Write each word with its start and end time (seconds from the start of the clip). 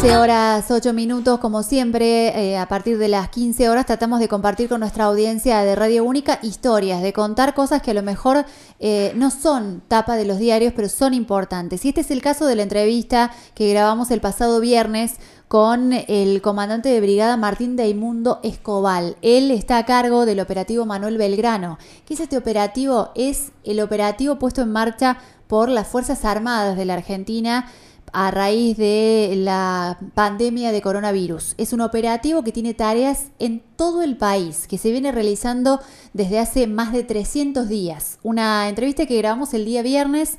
15 0.00 0.16
horas 0.16 0.70
8 0.70 0.92
minutos, 0.92 1.40
como 1.40 1.64
siempre, 1.64 2.28
eh, 2.28 2.56
a 2.56 2.68
partir 2.68 2.98
de 2.98 3.08
las 3.08 3.30
15 3.30 3.68
horas 3.68 3.84
tratamos 3.84 4.20
de 4.20 4.28
compartir 4.28 4.68
con 4.68 4.78
nuestra 4.78 5.04
audiencia 5.04 5.60
de 5.62 5.74
Radio 5.74 6.04
Única 6.04 6.38
historias, 6.42 7.02
de 7.02 7.12
contar 7.12 7.52
cosas 7.52 7.82
que 7.82 7.90
a 7.90 7.94
lo 7.94 8.04
mejor 8.04 8.44
eh, 8.78 9.12
no 9.16 9.30
son 9.30 9.82
tapa 9.88 10.14
de 10.14 10.24
los 10.24 10.38
diarios, 10.38 10.72
pero 10.76 10.88
son 10.88 11.14
importantes. 11.14 11.84
Y 11.84 11.88
este 11.88 12.02
es 12.02 12.12
el 12.12 12.22
caso 12.22 12.46
de 12.46 12.54
la 12.54 12.62
entrevista 12.62 13.32
que 13.54 13.70
grabamos 13.70 14.12
el 14.12 14.20
pasado 14.20 14.60
viernes 14.60 15.16
con 15.48 15.94
el 15.94 16.42
comandante 16.42 16.90
de 16.90 17.00
brigada 17.00 17.38
Martín 17.38 17.74
Deimundo 17.74 18.38
Escobal. 18.42 19.16
Él 19.22 19.50
está 19.50 19.78
a 19.78 19.86
cargo 19.86 20.26
del 20.26 20.40
operativo 20.40 20.84
Manuel 20.84 21.16
Belgrano. 21.16 21.78
¿Qué 22.04 22.14
es 22.14 22.20
este 22.20 22.36
operativo? 22.36 23.10
Es 23.14 23.52
el 23.64 23.80
operativo 23.80 24.38
puesto 24.38 24.60
en 24.60 24.70
marcha 24.70 25.18
por 25.46 25.70
las 25.70 25.88
Fuerzas 25.88 26.26
Armadas 26.26 26.76
de 26.76 26.84
la 26.84 26.94
Argentina 26.94 27.70
a 28.12 28.30
raíz 28.30 28.76
de 28.76 29.34
la 29.36 29.98
pandemia 30.14 30.70
de 30.70 30.82
coronavirus. 30.82 31.54
Es 31.56 31.72
un 31.72 31.80
operativo 31.80 32.42
que 32.42 32.52
tiene 32.52 32.74
tareas 32.74 33.26
en 33.38 33.62
todo 33.76 34.02
el 34.02 34.16
país, 34.16 34.66
que 34.66 34.78
se 34.78 34.90
viene 34.90 35.12
realizando 35.12 35.80
desde 36.12 36.38
hace 36.38 36.66
más 36.66 36.92
de 36.92 37.04
300 37.04 37.68
días. 37.68 38.18
Una 38.22 38.68
entrevista 38.68 39.06
que 39.06 39.16
grabamos 39.16 39.54
el 39.54 39.64
día 39.64 39.82
viernes 39.82 40.36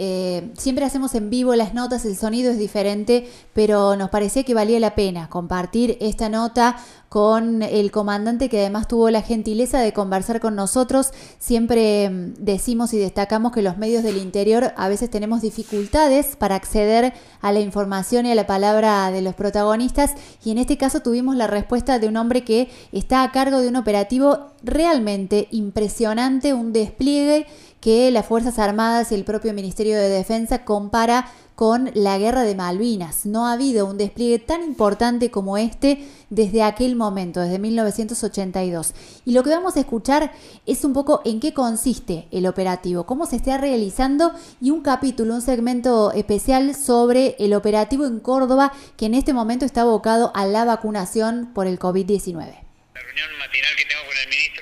eh, 0.00 0.52
siempre 0.56 0.84
hacemos 0.84 1.14
en 1.16 1.28
vivo 1.28 1.56
las 1.56 1.74
notas, 1.74 2.04
el 2.04 2.16
sonido 2.16 2.52
es 2.52 2.58
diferente, 2.58 3.28
pero 3.52 3.96
nos 3.96 4.10
parecía 4.10 4.44
que 4.44 4.54
valía 4.54 4.78
la 4.78 4.94
pena 4.94 5.28
compartir 5.28 5.98
esta 6.00 6.28
nota 6.28 6.76
con 7.08 7.62
el 7.62 7.90
comandante 7.90 8.48
que 8.48 8.60
además 8.60 8.86
tuvo 8.86 9.10
la 9.10 9.22
gentileza 9.22 9.80
de 9.80 9.92
conversar 9.92 10.40
con 10.40 10.54
nosotros. 10.54 11.10
Siempre 11.38 12.10
mm, 12.10 12.34
decimos 12.38 12.92
y 12.94 12.98
destacamos 12.98 13.52
que 13.52 13.62
los 13.62 13.78
medios 13.78 14.02
del 14.02 14.18
interior 14.18 14.72
a 14.76 14.88
veces 14.88 15.10
tenemos 15.10 15.42
dificultades 15.42 16.36
para 16.36 16.54
acceder 16.54 17.12
a 17.40 17.52
la 17.52 17.60
información 17.60 18.26
y 18.26 18.32
a 18.32 18.34
la 18.34 18.46
palabra 18.46 19.10
de 19.10 19.22
los 19.22 19.34
protagonistas 19.34 20.14
y 20.44 20.50
en 20.50 20.58
este 20.58 20.76
caso 20.76 21.00
tuvimos 21.00 21.34
la 21.34 21.46
respuesta 21.46 21.98
de 21.98 22.08
un 22.08 22.16
hombre 22.16 22.44
que 22.44 22.68
está 22.92 23.22
a 23.22 23.32
cargo 23.32 23.60
de 23.60 23.68
un 23.68 23.76
operativo 23.76 24.50
realmente 24.62 25.48
impresionante, 25.50 26.52
un 26.52 26.72
despliegue 26.72 27.46
que 27.80 28.10
las 28.10 28.26
Fuerzas 28.26 28.58
Armadas 28.58 29.12
y 29.12 29.14
el 29.14 29.24
propio 29.24 29.54
Ministerio 29.54 29.96
de 29.96 30.08
Defensa 30.08 30.64
compara 30.64 31.30
con 31.58 31.90
la 31.94 32.18
guerra 32.18 32.42
de 32.42 32.54
Malvinas. 32.54 33.26
No 33.26 33.48
ha 33.48 33.54
habido 33.54 33.84
un 33.86 33.98
despliegue 33.98 34.38
tan 34.38 34.62
importante 34.62 35.32
como 35.32 35.58
este 35.58 36.06
desde 36.30 36.62
aquel 36.62 36.94
momento, 36.94 37.40
desde 37.40 37.58
1982. 37.58 38.94
Y 39.24 39.32
lo 39.32 39.42
que 39.42 39.50
vamos 39.50 39.76
a 39.76 39.80
escuchar 39.80 40.30
es 40.66 40.84
un 40.84 40.92
poco 40.92 41.20
en 41.24 41.40
qué 41.40 41.52
consiste 41.52 42.28
el 42.30 42.46
operativo, 42.46 43.06
cómo 43.06 43.26
se 43.26 43.34
está 43.34 43.58
realizando 43.58 44.32
y 44.60 44.70
un 44.70 44.82
capítulo, 44.82 45.34
un 45.34 45.42
segmento 45.42 46.12
especial 46.12 46.76
sobre 46.76 47.34
el 47.40 47.52
operativo 47.54 48.06
en 48.06 48.20
Córdoba 48.20 48.72
que 48.96 49.06
en 49.06 49.14
este 49.14 49.32
momento 49.32 49.64
está 49.64 49.80
abocado 49.80 50.30
a 50.36 50.46
la 50.46 50.64
vacunación 50.64 51.52
por 51.54 51.66
el 51.66 51.80
COVID-19. 51.80 52.36
La 52.36 53.02
reunión 53.02 53.30
matinal 53.36 53.74
que 53.76 53.84
tengo 53.84 54.02
con 54.06 54.16
el 54.16 54.28
ministro 54.28 54.57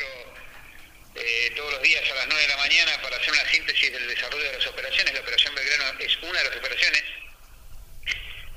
eh, 1.27 1.52
todos 1.56 1.72
los 1.72 1.82
días 1.82 2.02
a 2.08 2.14
las 2.14 2.27
9 2.28 2.41
de 2.41 2.48
la 2.48 2.56
mañana 2.56 3.02
para 3.02 3.16
hacer 3.16 3.32
una 3.32 3.50
síntesis 3.50 3.92
del 3.92 4.06
desarrollo 4.06 4.44
de 4.44 4.58
las 4.58 4.66
operaciones. 4.69 5.12
La 5.12 5.20
operación 5.20 5.55
Belgrano 5.56 5.98
es 5.98 6.16
una 6.22 6.38
de 6.38 6.48
las 6.48 6.56
operaciones. 6.56 7.02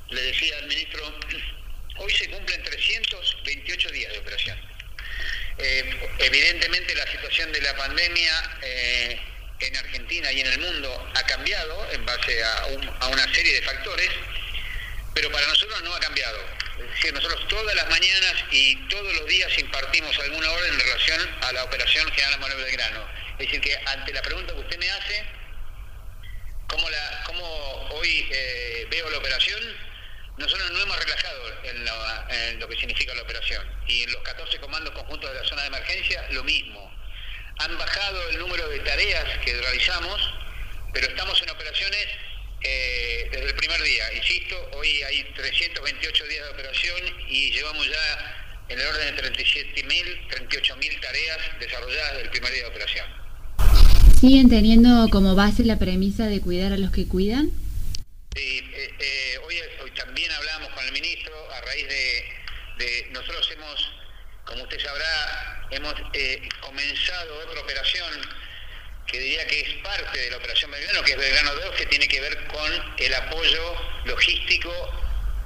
Le 0.09 0.22
decía 0.22 0.58
al 0.58 0.67
ministro, 0.67 1.20
hoy 1.98 2.16
se 2.16 2.30
cumplen 2.30 2.64
328 2.64 3.89
días 3.92 4.14
de 4.14 4.20
operación. 4.20 4.59
Eh, 5.58 6.09
evidentemente 6.20 6.94
la 6.94 7.08
situación 7.08 7.52
de 7.52 7.61
la 7.61 7.76
pandemia 7.76 8.59
eh, 8.61 9.20
en 9.61 9.76
Argentina 9.76 10.31
y 10.31 10.42
en 10.42 10.48
el 10.48 10.59
mundo 10.59 11.11
ha 11.16 11.23
cambiado 11.23 11.92
en 11.92 12.06
base 12.06 12.44
a, 12.44 12.67
a 13.00 13.08
una 13.08 13.33
serie 13.33 13.54
de 13.54 13.61
factores, 13.64 14.09
pero 15.16 15.31
para 15.31 15.48
nosotros 15.48 15.81
no 15.81 15.95
ha 15.95 16.00
cambiado 16.00 16.39
es 16.80 16.92
decir, 16.92 17.14
nosotros 17.14 17.48
todas 17.48 17.76
las 17.76 17.90
mañanas 17.90 18.36
y 18.52 18.76
todos 18.88 19.14
los 19.16 19.28
días 19.28 19.58
impartimos 19.58 20.17
alguna 20.20 20.50
orden 20.52 20.73
en 20.73 20.80
relación 20.80 21.38
a 21.42 21.52
la 21.52 21.64
operación 21.64 22.10
General 22.12 22.40
Manuel 22.40 22.64
Belgrano. 22.64 23.06
Es 23.38 23.48
decir, 23.48 23.62
que 23.62 23.78
ante 23.86 24.14
la 24.14 24.22
pregunta 24.22 24.54
que 24.54 24.60
usted 24.60 24.78
me 24.78 24.89
hace, 24.89 25.26
¿cómo, 26.68 26.89
la, 26.89 27.23
cómo 27.26 27.44
hoy 27.92 28.28
eh, 28.32 28.88
veo 28.89 29.10
la 29.10 29.18
operación? 29.18 29.60
Nosotros 30.38 30.72
no 30.72 30.82
hemos 30.82 30.98
relajado 30.98 31.64
en, 31.64 32.60
lo 32.60 32.68
que 32.70 32.78
significa 32.78 33.14
la 33.14 33.23
operación. 33.23 33.66
Y 33.88 34.04
en 34.04 34.12
los 34.14 34.22
14 34.23 34.60
comandos 34.60 34.94
conjuntos 34.94 35.34
de 35.34 35.42
la 35.42 35.48
zona 35.48 35.64
de 35.64 35.68
emergencia, 35.68 36.26
lo 36.32 36.44
mismo. 36.44 36.94
Han 37.60 37.78
bajado 37.78 38.30
el 38.30 38.39
número 38.39 38.68
de 38.70 38.80
tareas 38.80 39.38
que 39.39 39.54
realizamos, 39.60 40.34
pero 40.94 41.08
estamos 41.08 41.42
en 41.42 41.50
operaciones 41.50 42.08
eh, 42.61 43.30
desde 43.31 43.47
el 43.47 43.55
primer 43.55 43.81
día, 43.81 44.14
insisto, 44.14 44.55
hoy 44.73 45.02
hay 45.03 45.23
328 45.36 46.25
días 46.25 46.45
de 46.45 46.52
operación 46.52 47.02
y 47.30 47.52
llevamos 47.52 47.87
ya 47.87 48.65
en 48.70 48.80
el 48.80 48.86
orden 48.86 49.15
de 49.15 49.23
37.000, 49.23 50.27
38.000 50.49 51.02
tareas 51.02 51.37
desarrolladas 51.59 52.11
desde 52.14 52.23
el 52.23 52.30
primer 52.30 52.53
día 52.53 52.64
de 52.64 52.70
operación. 52.70 53.08
¿Siguen 54.20 54.49
teniendo 54.49 55.08
como 55.09 55.36
base 55.36 55.64
la 55.64 55.80
premisa 55.80 56.27
de 56.27 56.42
cuidar 56.42 56.73
a 56.73 56.77
los 56.77 56.92
que 56.92 57.08
cuidan? 57.08 57.52
Sí, 58.36 58.61
eh, 58.73 58.93
eh, 58.99 59.37
hoy, 59.45 59.55
también 59.95 60.31
hablamos 60.31 60.70
con 60.70 60.86
el 60.86 60.91
ministro 60.91 61.33
a 61.52 61.61
raíz 61.61 61.87
de, 61.87 62.26
de 62.77 63.08
nosotros 63.11 63.49
hemos, 63.53 63.91
como 64.43 64.64
usted 64.64 64.80
sabrá, 64.80 65.67
hemos 65.71 65.93
comenzado 66.61 67.39
otra 67.47 67.61
operación 67.61 68.11
que 69.11 69.20
diría 69.20 69.45
que 69.47 69.59
es 69.61 69.70
parte 69.83 70.20
de 70.20 70.30
la 70.30 70.37
Operación 70.37 70.71
Belgrano, 70.71 71.03
que 71.03 71.11
es 71.11 71.17
Belgrano 71.17 71.55
2, 71.55 71.75
que 71.75 71.86
tiene 71.87 72.08
que 72.08 72.21
ver 72.21 72.45
con 72.47 72.95
el 72.97 73.14
apoyo 73.15 73.75
logístico 74.05 74.71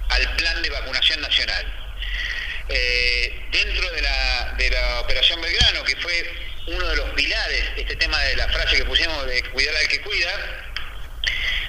al 0.09 0.35
plan 0.35 0.61
de 0.61 0.69
vacunación 0.69 1.21
nacional. 1.21 1.65
Eh, 2.69 3.47
dentro 3.51 3.91
de 3.91 4.01
la, 4.01 4.53
de 4.57 4.69
la 4.69 5.01
Operación 5.01 5.41
Belgrano, 5.41 5.83
que 5.83 5.95
fue 5.97 6.33
uno 6.67 6.87
de 6.87 6.95
los 6.95 7.09
pilares, 7.11 7.63
este 7.77 7.95
tema 7.95 8.19
de 8.23 8.35
la 8.35 8.47
frase 8.49 8.77
que 8.77 8.85
pusimos 8.85 9.25
de 9.27 9.43
cuidar 9.43 9.75
al 9.75 9.87
que 9.87 10.01
cuida, 10.01 10.73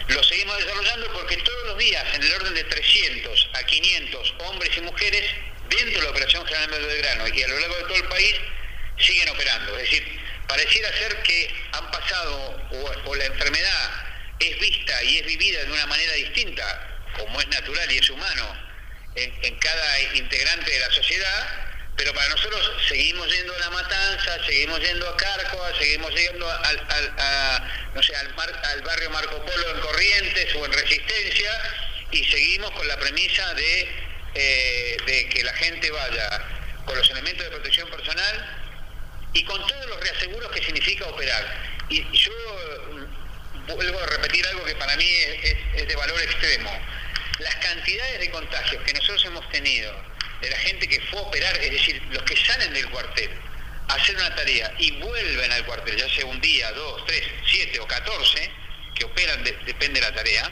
lo 0.08 0.22
seguimos 0.22 0.56
desarrollando 0.58 1.12
porque 1.12 1.36
todos 1.38 1.66
los 1.66 1.78
días, 1.78 2.04
en 2.14 2.22
el 2.22 2.32
orden 2.32 2.54
de 2.54 2.64
300 2.64 3.50
a 3.54 3.62
500 3.64 4.34
hombres 4.38 4.76
y 4.76 4.80
mujeres, 4.82 5.24
dentro 5.68 5.98
de 5.98 6.04
la 6.04 6.10
Operación 6.10 6.44
General 6.46 6.70
Belgrano 6.70 7.28
y 7.28 7.42
a 7.42 7.48
lo 7.48 7.58
largo 7.58 7.76
de 7.76 7.82
todo 7.84 7.96
el 7.96 8.08
país, 8.08 8.34
siguen 8.98 9.28
operando. 9.28 9.76
Es 9.78 9.90
decir, 9.90 10.23
pareciera 10.54 10.88
ser 10.96 11.20
que 11.22 11.52
han 11.72 11.90
pasado 11.90 12.62
o, 13.06 13.14
la 13.16 13.24
enfermedad 13.24 13.90
es 14.38 14.60
vista 14.60 15.02
y 15.02 15.18
es 15.18 15.26
vivida 15.26 15.64
de 15.64 15.72
una 15.72 15.86
manera 15.86 16.12
distinta, 16.12 17.00
como 17.18 17.40
es 17.40 17.48
natural 17.48 17.90
y 17.90 17.98
es 17.98 18.08
humano, 18.08 18.56
en, 19.16 19.58
cada 19.58 20.00
integrante 20.14 20.70
de 20.70 20.78
la 20.78 20.90
sociedad, 20.92 21.48
pero 21.96 22.14
para 22.14 22.28
nosotros 22.28 22.70
seguimos 22.88 23.28
yendo 23.32 23.52
a 23.52 23.58
La 23.58 23.70
Matanza, 23.70 24.44
seguimos 24.46 24.78
yendo 24.80 25.08
a 25.08 25.16
Cárcoa, 25.16 25.72
seguimos 25.76 26.14
yendo 26.14 26.48
al, 26.48 26.86
no 27.92 28.02
sé, 28.02 28.14
al, 28.14 28.32
al 28.64 28.82
barrio 28.82 29.10
Marco 29.10 29.44
Polo 29.44 29.70
en 29.74 29.80
Corrientes 29.80 30.54
o 30.54 30.66
en 30.66 30.72
Resistencia, 30.72 31.50
y 32.12 32.24
seguimos 32.30 32.70
con 32.70 32.86
la 32.86 32.96
premisa 32.96 33.54
de, 33.54 33.88
eh, 34.34 34.96
de 35.04 35.28
que 35.30 35.42
la 35.42 35.54
gente 35.54 35.90
vaya 35.90 36.44
con 36.84 36.96
los 36.96 37.10
elementos 37.10 37.44
de 37.44 37.50
protección 37.50 37.90
personal 37.90 38.63
y 39.34 39.42
con 39.44 39.64
todos 39.66 39.86
los 39.86 40.00
reaseguros 40.00 40.50
que 40.52 40.62
significa 40.62 41.06
operar. 41.06 41.44
Y 41.90 42.02
yo 42.16 42.32
mm, 42.92 43.66
vuelvo 43.74 44.00
a 44.00 44.06
repetir 44.06 44.46
algo 44.46 44.64
que 44.64 44.74
para 44.76 44.96
mí 44.96 45.06
es, 45.06 45.86
de 45.86 45.96
valor 45.96 46.20
extremo. 46.22 46.70
Las 47.40 47.54
cantidades 47.56 48.20
de 48.20 48.30
contagios 48.30 48.82
que 48.84 48.92
nosotros 48.92 49.24
hemos 49.26 49.48
tenido 49.50 49.92
de 50.40 50.50
la 50.50 50.56
gente 50.58 50.88
que 50.88 51.00
fue 51.00 51.18
a 51.18 51.22
operar, 51.22 51.56
es 51.56 51.70
decir, 51.70 52.02
los 52.10 52.22
que 52.22 52.36
salen 52.36 52.72
del 52.72 52.88
cuartel 52.90 53.30
a 53.88 53.94
hacer 53.94 54.16
una 54.16 54.34
tarea 54.34 54.72
y 54.78 54.92
vuelven 54.92 55.52
al 55.52 55.66
cuartel, 55.66 55.96
ya 55.96 56.08
sea 56.08 56.26
un 56.26 56.40
día, 56.40 56.72
dos, 56.72 57.04
tres, 57.06 57.22
siete 57.46 57.80
o 57.80 57.86
catorce, 57.86 58.50
que 58.94 59.04
operan, 59.04 59.42
depende 59.42 60.00
de 60.00 60.06
la 60.06 60.14
tarea, 60.14 60.50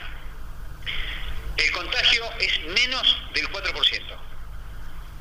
el 1.57 1.71
contagio 1.71 2.31
es 2.39 2.59
menos 2.65 3.17
del 3.33 3.49
4% 3.49 4.19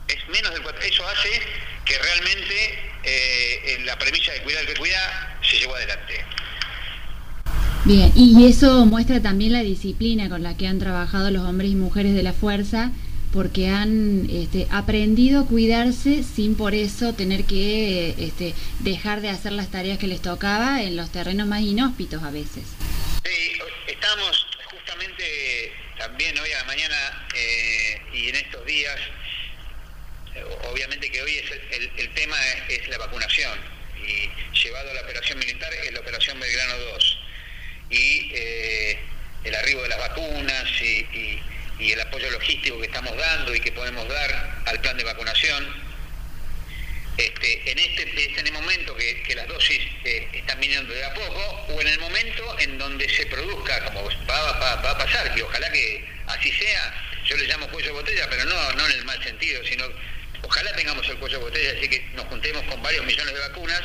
es 0.09 0.29
menos 0.29 0.53
del 0.53 0.63
Eso 0.83 1.07
hace 1.07 1.43
que 1.85 1.99
realmente 1.99 2.92
eh, 3.05 3.79
la 3.85 3.99
premisa 3.99 4.33
de 4.33 4.43
cuidar 4.43 4.67
que 4.67 4.75
cuida 4.75 5.39
se 5.43 5.59
llevó 5.59 5.75
adelante. 5.75 6.25
Bien, 7.85 8.13
y 8.15 8.47
eso 8.47 8.87
muestra 8.87 9.21
también 9.21 9.53
la 9.53 9.63
disciplina 9.63 10.29
con 10.29 10.45
la 10.45 10.57
que 10.57 10.69
han 10.69 10.79
trabajado 10.79 11.31
los 11.33 11.43
hombres 11.43 11.73
y 11.73 11.75
mujeres 11.75 12.15
de 12.15 12.23
la 12.23 12.33
fuerza, 12.33 12.93
porque 13.33 13.71
han 13.71 14.29
este, 14.31 14.69
aprendido 14.71 15.41
a 15.41 15.47
cuidarse 15.47 16.23
sin 16.23 16.55
por 16.55 16.75
eso 16.75 17.15
tener 17.15 17.45
que 17.45 18.15
este, 18.19 18.55
dejar 18.81 19.21
de 19.21 19.31
hacer 19.31 19.53
las 19.53 19.71
tareas 19.71 19.99
que 19.99 20.07
les 20.07 20.21
tocaba 20.21 20.83
en 20.83 20.97
los 20.97 21.11
terrenos 21.11 21.49
más 21.49 21.63
inhóspitos 21.63 22.23
a 22.23 22.31
veces. 22.31 22.65
Sí, 23.25 23.53
estamos 23.89 24.47
justamente 24.71 25.73
también 25.99 26.39
hoy 26.39 26.53
a 26.53 26.59
la 26.59 26.65
mañana 26.65 27.27
eh, 27.35 28.01
y 28.15 28.29
en 28.29 28.37
estos 28.37 28.65
días 28.67 28.97
obviamente 30.73 31.11
que 31.11 31.23
hoy 31.23 31.37
es 31.37 31.51
el, 31.99 32.11
tema 32.15 32.37
es, 32.69 32.89
la 32.89 32.99
vacunación 32.99 33.59
y 33.97 34.29
llevado 34.59 34.91
a 34.91 34.95
la 34.95 35.03
operación 35.03 35.39
militar 35.39 35.73
es 35.75 35.93
la 35.93 36.01
operación 36.01 36.41
Belgrano 36.41 36.77
2. 36.79 37.19
y 37.91 38.31
eh, 38.35 38.99
el 39.45 39.55
arribo 39.55 39.83
de 39.83 39.89
las 39.89 39.99
vacunas 39.99 40.69
y, 40.81 41.41
el 41.79 42.01
apoyo 42.01 42.31
logístico 42.31 42.79
que 42.79 42.87
estamos 42.87 43.17
dando 43.17 43.53
y 43.55 43.61
que 43.61 43.73
podemos 43.73 44.09
dar 44.09 44.63
al 44.67 44.81
plan 44.81 44.97
de 44.97 45.03
vacunación. 45.03 45.67
Este, 47.19 47.71
en 47.73 47.79
este, 47.79 48.23
este 48.23 48.53
momento 48.53 48.95
que, 48.95 49.35
las 49.35 49.49
dosis 49.49 49.81
eh, 50.05 50.29
están 50.33 50.61
viniendo 50.61 50.95
de 50.95 51.05
a 51.05 51.13
poco, 51.13 51.67
o 51.71 51.81
en 51.81 51.89
el 51.89 51.99
momento 51.99 52.57
en 52.61 52.79
donde 52.79 53.09
se 53.09 53.27
produzca, 53.27 53.85
como 53.85 54.09
va, 54.31 54.53
va, 54.53 54.91
a 54.91 54.99
pasar, 54.99 55.35
que 55.35 55.43
ojalá 55.43 55.73
que 55.73 56.05
así 56.29 56.53
sea, 56.53 56.95
yo 57.27 57.37
le 57.37 57.49
llamo 57.49 57.67
cuello 57.69 57.89
de 57.89 57.95
botella, 57.95 58.29
pero 58.31 58.45
no, 58.45 58.73
no 58.75 58.87
en 58.87 58.93
el 58.93 59.05
mal 59.05 59.23
sentido, 59.25 59.65
sino 59.65 59.85
ojalá 60.53 60.73
tengamos 60.77 61.09
el 61.09 61.17
cuello 61.17 61.39
de 61.39 61.45
botella, 61.45 61.73
así 61.79 61.89
que 61.89 62.01
nos 62.13 62.27
juntemos 62.27 62.63
con 62.65 62.83
varios 62.83 63.07
millones 63.07 63.33
de 63.33 63.41
vacunas 63.41 63.81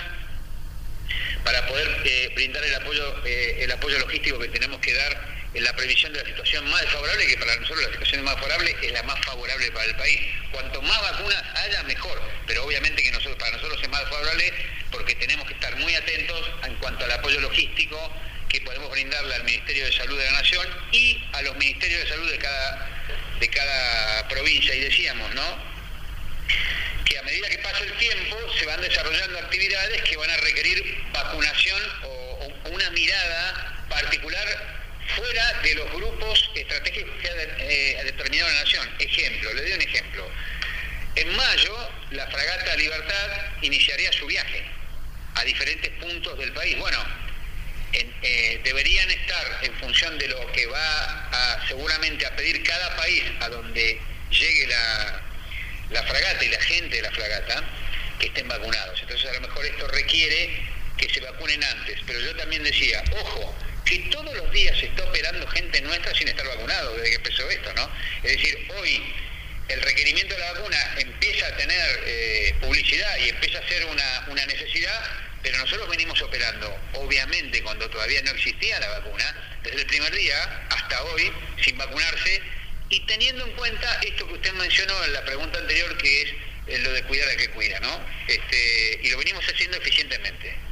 para 1.45 1.65
poder 1.65 1.87
eh, 2.03 2.29
brindar 2.35 2.61
el 2.61 2.75
apoyo, 2.75 3.25
eh, 3.25 3.59
el 3.61 3.71
apoyo 3.71 3.97
logístico 3.99 4.37
que 4.37 4.49
tenemos 4.49 4.81
que 4.81 4.93
dar 4.93 5.37
en 5.53 5.63
la 5.63 5.73
previsión 5.73 6.11
de 6.11 6.19
la 6.19 6.25
situación 6.25 6.69
más 6.69 6.81
desfavorable, 6.81 7.25
que 7.25 7.37
para 7.37 7.55
nosotros 7.55 7.85
la 7.85 7.91
situación 7.91 8.23
más 8.25 8.35
favorable 8.35 8.75
es 8.81 8.91
la 8.91 9.01
más 9.03 9.17
favorable 9.23 9.71
para 9.71 9.85
el 9.85 9.95
país. 9.95 10.19
Cuanto 10.51 10.81
más 10.81 11.01
vacunas 11.03 11.41
haya, 11.55 11.83
mejor, 11.83 12.21
pero 12.45 12.65
obviamente 12.65 13.01
que 13.01 13.11
para 13.11 13.51
nosotros 13.51 13.79
es 13.81 13.89
más 13.89 14.03
favorable 14.03 14.53
porque 14.91 15.15
tenemos 15.15 15.47
que 15.47 15.53
estar 15.53 15.73
muy 15.77 15.95
atentos 15.95 16.51
en 16.65 16.75
cuanto 16.75 17.05
al 17.05 17.11
apoyo 17.11 17.39
logístico 17.39 18.13
que 18.49 18.59
podemos 18.61 18.91
brindarle 18.91 19.35
al 19.35 19.43
Ministerio 19.45 19.85
de 19.85 19.93
Salud 19.93 20.17
de 20.17 20.25
la 20.25 20.31
Nación 20.31 20.67
y 20.91 21.23
a 21.31 21.41
los 21.43 21.55
ministerios 21.55 22.03
de 22.03 22.09
salud 22.09 22.29
de 22.29 22.37
cada, 22.37 23.03
de 23.39 23.47
cada 23.49 24.27
provincia. 24.27 24.75
Y 24.75 24.81
decíamos, 24.81 25.33
¿no? 25.33 25.76
Medida 27.27 27.49
que 27.49 27.57
pasa 27.57 27.83
el 27.83 27.91
tiempo 27.97 28.37
se 28.57 28.65
van 28.65 28.79
desarrollando 28.79 29.39
actividades 29.39 30.01
que 30.03 30.15
van 30.15 30.29
a 30.29 30.37
requerir 30.37 31.03
vacunación 31.11 31.81
o, 32.03 32.53
una 32.71 32.89
mirada 32.91 33.85
particular 33.89 34.47
fuera 35.15 35.53
de 35.61 35.75
los 35.75 35.91
grupos 35.91 36.49
estratégicos 36.55 37.13
que 37.21 37.29
ha, 37.29 37.33
eh, 37.59 38.01
determinado 38.03 38.49
la 38.49 38.63
Nación. 38.63 38.89
Ejemplo, 38.99 39.53
le 39.53 39.61
doy 39.61 39.71
un 39.73 39.81
ejemplo. 39.81 40.29
En 41.15 41.35
mayo, 41.35 41.89
la 42.11 42.27
fragata 42.27 42.75
Libertad 42.75 43.29
iniciaría 43.61 44.11
su 44.13 44.25
viaje 44.25 44.63
a 45.35 45.43
diferentes 45.43 45.89
puntos 46.01 46.37
del 46.37 46.53
país. 46.53 46.77
Bueno, 46.77 47.03
eh, 47.93 48.61
deberían 48.63 49.09
estar 49.09 49.59
en 49.63 49.73
función 49.79 50.17
de 50.17 50.27
lo 50.27 50.51
que 50.51 50.65
va 50.67 51.63
seguramente 51.67 52.25
a 52.25 52.35
pedir 52.35 52.63
cada 52.63 52.95
país 52.97 53.23
a 53.41 53.49
donde 53.49 53.99
llegue 54.29 54.67
la, 54.67 55.26
la 55.89 56.03
fragata 56.03 56.43
y 56.43 56.49
la 56.49 56.61
gente 56.61 56.97
de 56.97 57.01
la 57.01 57.11
fragata 57.11 57.63
que 58.19 58.27
estén 58.27 58.47
vacunados. 58.47 58.99
Entonces 59.01 59.29
a 59.29 59.33
lo 59.33 59.41
mejor 59.41 59.65
esto 59.65 59.87
requiere 59.87 60.67
que 60.97 61.09
se 61.13 61.19
vacunen 61.19 61.63
antes. 61.63 61.99
Pero 62.05 62.19
yo 62.19 62.35
también 62.35 62.63
decía, 62.63 63.03
ojo, 63.19 63.55
que 63.85 63.99
todos 64.11 64.35
los 64.35 64.51
días 64.51 64.77
se 64.77 64.87
está 64.87 65.03
operando 65.03 65.47
gente 65.47 65.81
nuestra 65.81 66.13
sin 66.13 66.27
estar 66.27 66.45
vacunado, 66.45 66.95
desde 66.95 67.09
que 67.09 67.15
empezó 67.15 67.49
esto, 67.49 67.73
¿no? 67.73 67.89
Es 68.23 68.31
decir, 68.37 68.67
hoy 68.77 69.13
el 69.69 69.81
requerimiento 69.81 70.33
de 70.33 70.39
la 70.41 70.53
vacuna 70.53 70.77
empieza 70.97 71.47
a 71.47 71.55
tener 71.55 72.03
eh, 72.05 72.55
publicidad 72.59 73.17
y 73.17 73.29
empieza 73.29 73.59
a 73.59 73.67
ser 73.67 73.85
una, 73.85 74.25
una 74.29 74.45
necesidad, 74.45 75.01
pero 75.41 75.57
nosotros 75.57 75.89
venimos 75.89 76.21
operando, 76.21 76.77
obviamente 76.93 77.61
cuando 77.61 77.89
todavía 77.89 78.21
no 78.23 78.31
existía 78.31 78.79
la 78.79 78.89
vacuna, 78.99 79.59
desde 79.63 79.81
el 79.81 79.87
primer 79.87 80.13
día 80.13 80.67
hasta 80.69 81.03
hoy, 81.03 81.31
sin 81.63 81.77
vacunarse, 81.77 82.41
y 82.89 82.99
teniendo 83.01 83.45
en 83.45 83.51
cuenta 83.53 83.87
esto 84.01 84.27
que 84.27 84.33
usted 84.33 84.53
mencionó 84.53 84.93
en 85.05 85.13
la 85.13 85.25
pregunta 85.25 85.59
anterior, 85.59 85.97
que 85.97 86.21
es 86.21 86.29
eh, 86.67 86.79
lo 86.83 86.91
de 86.91 87.03
cuidar 87.03 87.27
a 87.29 87.37
que 87.37 87.49
cuida, 87.49 87.79
¿no? 87.79 87.99
Este, 88.27 89.01
y 89.03 89.09
lo 89.09 89.17
venimos 89.17 89.43
haciendo 89.45 89.77
eficientemente. 89.77 90.67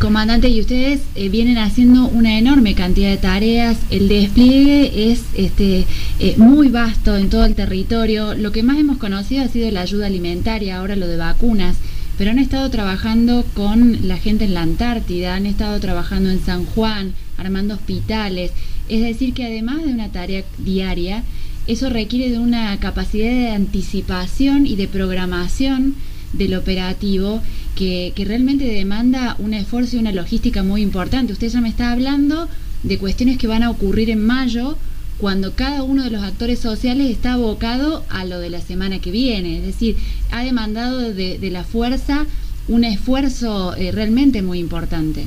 Comandante, 0.00 0.48
y 0.48 0.60
ustedes 0.60 1.00
eh, 1.16 1.28
vienen 1.28 1.58
haciendo 1.58 2.06
una 2.06 2.38
enorme 2.38 2.76
cantidad 2.76 3.10
de 3.10 3.16
tareas. 3.16 3.78
El 3.90 4.08
despliegue 4.08 5.10
es 5.10 5.22
este, 5.34 5.86
eh, 6.20 6.34
muy 6.36 6.68
vasto 6.68 7.16
en 7.16 7.30
todo 7.30 7.44
el 7.44 7.56
territorio. 7.56 8.34
Lo 8.34 8.52
que 8.52 8.62
más 8.62 8.78
hemos 8.78 8.98
conocido 8.98 9.44
ha 9.44 9.48
sido 9.48 9.68
la 9.72 9.80
ayuda 9.80 10.06
alimentaria, 10.06 10.76
ahora 10.76 10.94
lo 10.94 11.08
de 11.08 11.16
vacunas. 11.16 11.76
Pero 12.16 12.30
han 12.30 12.38
estado 12.38 12.70
trabajando 12.70 13.44
con 13.54 14.06
la 14.06 14.18
gente 14.18 14.44
en 14.44 14.54
la 14.54 14.62
Antártida, 14.62 15.34
han 15.34 15.46
estado 15.46 15.80
trabajando 15.80 16.30
en 16.30 16.44
San 16.44 16.64
Juan, 16.64 17.14
armando 17.36 17.74
hospitales. 17.74 18.52
Es 18.88 19.00
decir, 19.02 19.34
que 19.34 19.44
además 19.44 19.84
de 19.84 19.92
una 19.92 20.10
tarea 20.10 20.44
diaria, 20.58 21.22
eso 21.66 21.90
requiere 21.90 22.30
de 22.30 22.38
una 22.38 22.78
capacidad 22.80 23.30
de 23.30 23.50
anticipación 23.50 24.66
y 24.66 24.76
de 24.76 24.88
programación 24.88 25.94
del 26.32 26.54
operativo 26.54 27.42
que, 27.74 28.12
realmente 28.16 28.64
demanda 28.64 29.36
un 29.38 29.54
esfuerzo 29.54 29.96
y 29.96 29.98
una 30.00 30.12
logística 30.12 30.62
muy 30.62 30.82
importante. 30.82 31.32
Usted 31.32 31.48
ya 31.48 31.60
me 31.60 31.68
está 31.68 31.92
hablando 31.92 32.48
de 32.82 32.98
cuestiones 32.98 33.38
que 33.38 33.46
van 33.46 33.62
a 33.62 33.70
ocurrir 33.70 34.10
en 34.10 34.24
mayo, 34.24 34.76
cuando 35.18 35.52
cada 35.54 35.82
uno 35.82 36.04
de 36.04 36.10
los 36.10 36.22
actores 36.22 36.58
sociales 36.60 37.10
está 37.10 37.34
abocado 37.34 38.04
a 38.08 38.24
lo 38.24 38.38
de 38.38 38.50
la 38.50 38.60
semana 38.60 39.00
que 39.00 39.10
viene. 39.10 39.58
Es 39.58 39.64
decir, 39.64 39.96
ha 40.30 40.42
demandado 40.42 41.12
de, 41.12 41.50
la 41.50 41.64
fuerza 41.64 42.26
un 42.68 42.84
esfuerzo 42.84 43.74
eh, 43.76 43.92
realmente 43.92 44.42
muy 44.42 44.58
importante. 44.58 45.26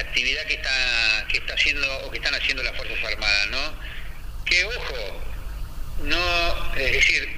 La, 0.00 0.08
actividad 0.08 0.44
que 0.46 0.54
está, 0.54 1.26
que 1.28 1.38
está 1.38 1.54
haciendo 1.54 1.98
o 2.06 2.10
que 2.10 2.18
están 2.18 2.34
haciendo 2.34 2.62
las 2.62 2.76
Fuerzas 2.76 2.98
Armadas, 3.04 3.48
¿no? 3.50 3.74
Que 4.44 4.64
ojo, 4.64 5.22
no, 6.02 6.74
es 6.76 6.92
decir, 6.92 7.28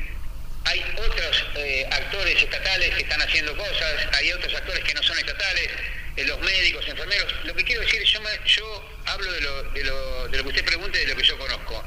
hay 0.64 0.84
otros 0.96 1.44
eh, 1.56 1.88
actores 1.90 2.42
estatales 2.42 2.94
que 2.94 3.02
están 3.02 3.20
haciendo 3.20 3.56
cosas, 3.56 4.06
hay 4.12 4.32
otros 4.32 4.54
actores 4.54 4.84
que 4.84 4.94
no 4.94 5.02
son 5.02 5.18
estatales, 5.18 5.68
eh, 6.16 6.24
los 6.24 6.40
médicos, 6.40 6.86
enfermeros. 6.88 7.32
Lo 7.44 7.54
que 7.54 7.64
quiero 7.64 7.82
decir, 7.82 8.02
yo, 8.04 8.20
yo 8.46 9.00
hablo 9.06 9.32
de 9.32 9.40
lo, 9.40 9.62
de, 9.72 9.84
lo, 9.84 10.28
de 10.28 10.38
lo 10.38 10.42
que 10.44 10.48
usted 10.50 10.64
pregunte, 10.64 10.98
de 10.98 11.06
lo 11.06 11.16
que 11.16 11.24
yo 11.24 11.38
conozco. 11.38 11.84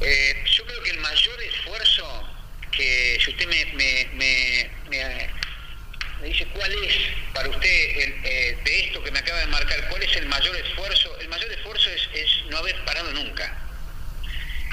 Eh, 0.00 0.44
yo 0.56 0.64
creo 0.66 0.82
que 0.82 0.90
el 0.90 0.98
mayor 0.98 1.42
esfuerzo 1.42 2.36
que 2.70 3.18
si 3.22 3.30
usted 3.30 3.46
me, 3.46 3.64
me, 3.74 4.08
me 4.14 4.70
me 4.90 5.30
dice 6.28 6.46
cuál 6.46 6.72
es 6.84 6.94
para 7.32 7.48
usted 7.48 7.68
eh, 7.68 8.56
de 8.64 8.80
esto 8.80 9.02
que 9.02 9.10
me 9.10 9.18
acaba 9.18 9.40
de 9.40 9.46
marcar, 9.46 9.88
cuál 9.88 10.02
es 10.02 10.14
el 10.16 10.26
mayor 10.26 10.56
esfuerzo. 10.56 11.18
El 11.20 11.28
mayor 11.28 11.50
esfuerzo 11.52 11.90
es, 11.90 12.28
no 12.50 12.58
haber 12.58 12.76
parado 12.84 13.12
nunca. 13.12 13.56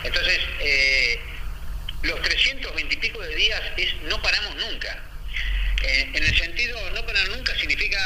Entonces, 0.03 0.39
eh, 0.59 1.19
los 2.03 2.21
320 2.21 2.93
y 2.93 2.97
pico 2.97 3.21
de 3.21 3.35
días 3.35 3.61
es 3.77 3.93
no 4.03 4.21
paramos 4.21 4.55
nunca. 4.55 5.03
Eh, 5.83 6.09
en 6.13 6.23
el 6.23 6.37
sentido, 6.37 6.91
no 6.91 7.05
parar 7.05 7.27
nunca 7.29 7.55
significa 7.57 7.97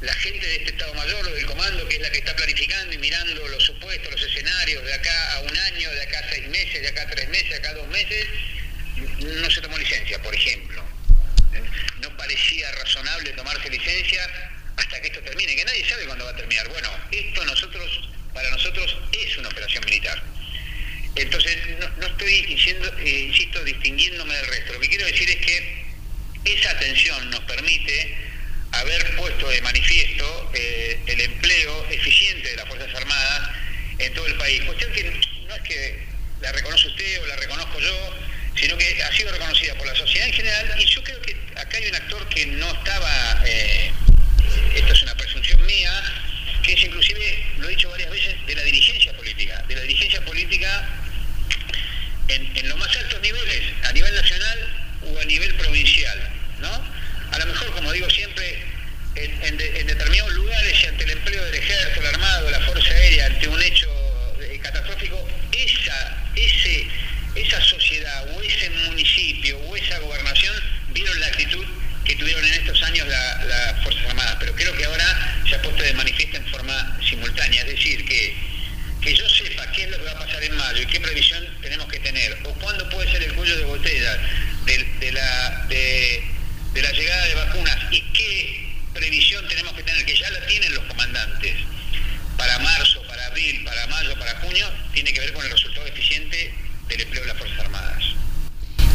la 0.00 0.14
gente 0.14 0.46
de 0.46 0.56
este 0.56 0.70
Estado 0.70 0.92
Mayor 0.94 1.26
o 1.26 1.30
del 1.30 1.46
comando, 1.46 1.88
que 1.88 1.96
es 1.96 2.02
la 2.02 2.10
que 2.10 2.18
está 2.18 2.34
planificando 2.36 2.92
y 2.92 2.98
mirando 2.98 3.48
los 3.48 3.64
supuestos, 3.64 4.12
los 4.12 4.22
escenarios 4.22 4.84
de 4.84 4.94
acá 4.94 5.32
a 5.36 5.40
un 5.40 5.56
año, 5.56 5.90
de 5.90 6.02
acá 6.02 6.18
a 6.18 6.30
seis 6.30 6.48
meses, 6.48 6.82
de 6.82 6.88
acá 6.88 7.02
a 7.02 7.10
tres 7.10 7.28
meses, 7.28 7.48
de 7.48 7.56
acá 7.56 7.70
a 7.70 7.74
dos 7.74 7.88
meses, 7.88 8.26
no 9.20 9.50
se 9.50 9.60
tomó 9.62 9.78
licencia, 9.78 10.20
por 10.22 10.34
ejemplo 10.34 10.85
razonable 13.26 13.32
tomarse 13.32 13.70
licencia 13.70 14.20
hasta 14.76 15.00
que 15.00 15.08
esto 15.08 15.20
termine, 15.20 15.56
que 15.56 15.64
nadie 15.64 15.88
sabe 15.88 16.04
cuándo 16.04 16.24
va 16.24 16.30
a 16.30 16.36
terminar. 16.36 16.68
Bueno, 16.68 16.90
esto 17.10 17.44
nosotros, 17.44 18.08
para 18.34 18.50
nosotros 18.50 18.96
es 19.12 19.38
una 19.38 19.48
operación 19.48 19.84
militar. 19.84 20.22
Entonces, 21.14 21.56
no, 21.98 22.06
estoy 22.06 22.42
diciendo, 22.42 22.92
eh, 22.98 23.28
insisto, 23.28 23.64
distinguiéndome 23.64 24.34
del 24.34 24.46
resto. 24.46 24.74
Lo 24.74 24.80
que 24.80 24.88
quiero 24.88 25.06
decir 25.06 25.30
es 25.30 25.36
que 25.36 25.86
esa 26.44 26.70
atención 26.70 27.30
nos 27.30 27.40
permite 27.40 28.14
haber 28.72 29.16
puesto 29.16 29.48
de 29.48 29.62
manifiesto 29.62 30.50
eh, 30.54 31.00
el 31.06 31.20
empleo 31.22 31.86
eficiente 31.90 32.50
de 32.50 32.56
las 32.56 32.68
Fuerzas 32.68 32.94
Armadas 32.94 33.50
en 33.98 34.12
todo 34.12 34.26
el 34.26 34.34
país. 34.34 34.62
Cuestión 34.64 34.92
que 34.92 35.04
no 35.04 35.54
es 35.54 35.62
que 35.62 36.06
la 36.42 36.52
reconoce 36.52 36.88
usted 36.88 37.22
o 37.22 37.26
la 37.26 37.36
reconozco 37.36 37.80
yo, 37.80 38.14
sino 38.54 38.76
que 38.76 39.02
ha 39.02 39.12
sido 39.12 39.32
reconocida 39.32 39.74
por 39.76 39.86
la 39.86 39.94
sociedad 39.94 40.28
en 40.28 40.34
general 40.34 40.74
y 40.78 40.84
yo 40.84 41.02
creo 41.02 41.20
que 41.22 41.35
acá 41.66 41.78
hay 41.78 41.88
un 41.88 41.94
actor 41.96 42.28
que 42.28 42.46
no 42.46 42.70
estaba, 42.70 43.42
eh, 43.44 43.90
esto 44.76 44.92
es 44.92 45.02
una 45.02 45.14
presunción 45.16 45.64
mía, 45.66 45.90
que 46.62 46.72
es 46.72 46.84
inclusive, 46.84 47.44
lo 47.58 47.66
he 47.66 47.70
dicho 47.70 47.90
varias 47.90 48.10
veces, 48.10 48.34
de 48.46 48.54
la 48.54 48.62
dirigencia 48.62 49.12
política, 49.16 49.64
de 49.68 49.74
la 49.74 49.80
dirigencia 49.82 50.24
política 50.24 50.88
en, 52.28 52.68
los 52.68 52.78
más 52.78 52.96
altos 52.96 53.20
niveles, 53.20 53.62
a 53.84 53.92
nivel 53.92 54.14
nacional 54.14 54.58
o 55.02 55.20
a 55.20 55.24
nivel 55.24 55.54
provincial, 55.54 56.30
¿no? 56.60 56.84
A 57.32 57.38
lo 57.38 57.46
mejor, 57.46 57.72
como 57.72 57.92
digo 57.92 58.08
siempre, 58.10 58.62
en, 59.16 59.56
lugares 60.34 60.82
y 60.82 60.86
ante 60.86 61.04
el 61.04 61.10
empleo 61.10 61.44
del 61.44 61.54
ejército, 61.54 62.00
el 62.00 62.06
armado, 62.06 62.50
la 62.50 62.60
fuerza 62.60 62.90
aérea, 62.92 63.26
ante 63.26 63.48
un 63.48 63.62
hecho 63.62 63.88
eh, 64.40 64.58
catastrófico, 64.62 65.28
esa, 65.52 66.24
ese 66.34 66.86
esa 67.36 67.60
sociedad 67.60 68.28
o 68.34 68.42
ese 68.42 68.70
municipio 68.70 69.58
o 69.58 69.76
esa 69.76 69.98
gobernación 69.98 70.54
vieron 70.92 71.20
la 71.20 71.26
actitud 71.26 71.64
que 72.04 72.16
tuvieron 72.16 72.44
en 72.44 72.54
estos 72.54 72.82
años 72.84 73.06
las 73.08 73.82
Fuerzas 73.82 74.06
Armadas, 74.06 74.36
pero 74.40 74.54
creo 74.54 74.76
que 74.76 74.84
ahora 74.84 75.42
se 75.48 75.56
ha 75.56 75.62
puesto 75.62 75.82
de 75.82 75.92
manifiesto 75.94 76.36
en 76.36 76.46
forma 76.46 76.98
simultánea, 77.06 77.62
es 77.62 77.68
decir, 77.68 78.04
que, 78.06 78.34
que 79.02 79.14
yo 79.14 79.28
sepa 79.28 79.70
qué 79.72 79.84
es 79.84 79.90
lo 79.90 79.98
que 79.98 80.04
va 80.04 80.12
a 80.12 80.18
pasar 80.18 80.42
en 80.42 80.56
mayo 80.56 80.82
y 80.82 80.86
qué 80.86 81.00
previsión 81.00 81.44
tenemos 81.60 81.88
que 81.88 81.98
tener, 81.98 82.38
o 82.44 82.54
cuándo 82.54 82.88
puede 82.90 83.10
ser 83.10 83.22
el 83.24 83.36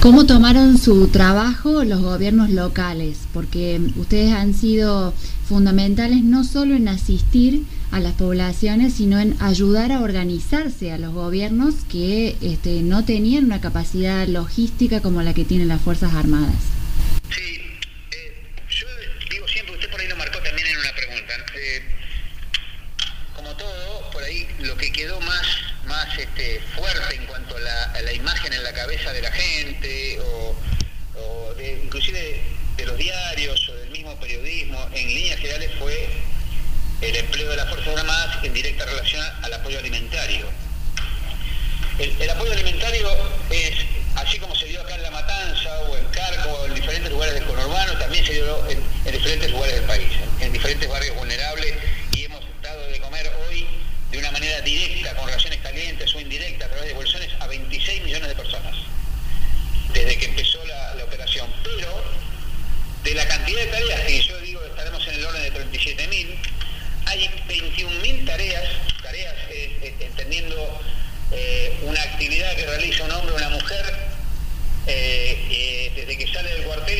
¿Cómo 0.01 0.25
tomaron 0.25 0.79
su 0.79 1.09
trabajo 1.09 1.83
los 1.83 2.01
gobiernos 2.01 2.49
locales? 2.49 3.19
Porque 3.31 3.79
ustedes 3.97 4.33
han 4.33 4.55
sido 4.55 5.13
fundamentales 5.47 6.23
no 6.23 6.43
solo 6.43 6.73
en 6.73 6.87
asistir 6.87 7.65
a 7.91 7.99
las 7.99 8.13
poblaciones, 8.13 8.93
sino 8.93 9.19
en 9.19 9.35
ayudar 9.39 9.91
a 9.91 10.01
organizarse 10.01 10.91
a 10.91 10.97
los 10.97 11.13
gobiernos 11.13 11.75
que 11.87 12.35
este, 12.41 12.81
no 12.81 13.05
tenían 13.05 13.45
una 13.45 13.61
capacidad 13.61 14.27
logística 14.27 15.01
como 15.01 15.21
la 15.21 15.35
que 15.35 15.45
tienen 15.45 15.67
las 15.67 15.81
Fuerzas 15.81 16.15
Armadas. 16.15 16.80
En 34.93 35.07
líneas 35.07 35.39
generales 35.39 35.71
fue 35.79 36.09
el 37.01 37.15
empleo 37.15 37.49
de 37.49 37.57
las 37.57 37.69
Fuerzas 37.69 37.97
Armadas 37.97 38.43
en 38.43 38.53
directa 38.53 38.85
relación 38.85 39.25
al 39.41 39.53
apoyo 39.53 39.79
alimentario. 39.79 40.45
El, 41.97 42.29
apoyo 42.29 42.51
alimentario 42.51 43.09
es, 43.49 43.73
así 44.15 44.39
como 44.39 44.55
se 44.55 44.65
dio 44.65 44.81
acá 44.81 44.95
en 44.95 45.03
La 45.03 45.11
Matanza 45.11 45.79
o 45.81 45.97
en 45.97 46.05
Carco 46.05 46.49
o 46.49 46.65
en 46.65 46.73
diferentes 46.73 47.11
lugares 47.11 47.35
del 47.35 47.43
conurbano, 47.45 47.97
también 47.99 48.25
se 48.25 48.33
dio 48.33 48.69
en, 48.69 49.11
diferentes 49.11 49.51
lugares 49.51 49.75
del 49.75 49.83
país, 49.85 50.11
en, 50.39 50.51
diferentes 50.51 50.89
barrios 50.89 51.15
vulnerables 51.15 51.75
y 52.13 52.23
hemos 52.25 52.41
dado 52.61 52.87
de 52.87 52.99
comer 52.99 53.31
hoy 53.47 53.67
de 54.11 54.17
una 54.17 54.31
manera 54.31 54.61
directa, 54.61 55.15
con 55.15 55.29
raciones 55.29 55.59
calientes 55.61 56.13
o 56.15 56.19
indirectas, 56.19 56.67
a 56.67 56.71
través 56.71 56.87
de 56.89 56.93
bolsones, 56.95 57.29
a 57.39 57.47
26 57.47 58.03
millones 58.03 58.29
de 58.29 58.35
personas, 58.35 58.75
desde 59.93 60.17
que 60.17 60.25
empezó 60.25 60.63
la, 60.65 60.95
la 60.95 61.03
operación. 61.03 61.47
Pero 61.63 62.03
de 63.03 63.13
la 63.15 63.27
cantidad 63.27 63.59
de 63.61 63.67
tareas, 63.67 64.01
que 64.01 64.21
yo 64.21 64.30
17.000, 65.85 66.27
hay 67.05 67.29
21.000 67.47 68.25
tareas, 68.25 68.63
tareas 69.01 69.33
eh, 69.49 69.77
eh, 69.81 69.95
entendiendo 69.99 70.81
eh, 71.31 71.79
una 71.83 72.01
actividad 72.01 72.55
que 72.55 72.65
realiza 72.65 73.03
un 73.05 73.11
hombre 73.11 73.33
o 73.33 73.35
una 73.37 73.49
mujer 73.49 73.85
eh, 74.87 75.47
eh, 75.49 75.91
desde 75.95 76.17
que 76.17 76.31
sale 76.31 76.49
del 76.51 76.63
cuartel 76.63 76.90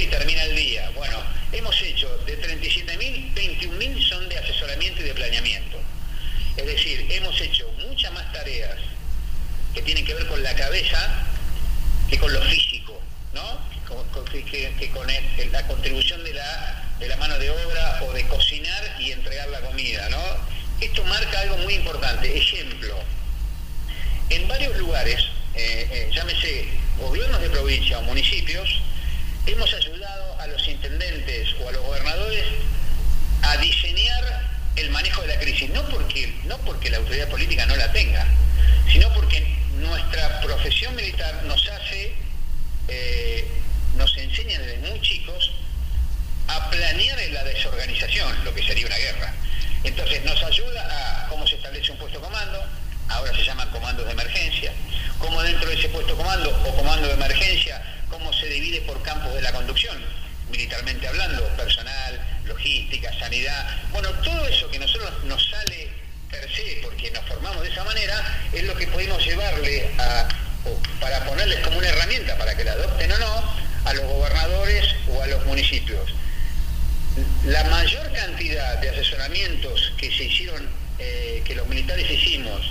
la 77.46 77.63
mayor 77.65 78.12
cantidad 78.13 78.80
de 78.80 78.89
asesoramientos 78.89 79.91
que 79.98 80.12
se 80.12 80.25
hicieron, 80.25 80.68
eh, 81.00 81.41
que 81.46 81.56
los 81.56 81.68
militares 81.68 82.10
hicimos 82.10 82.62